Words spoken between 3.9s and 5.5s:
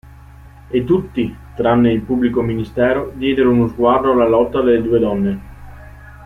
alla lotta delle due donne.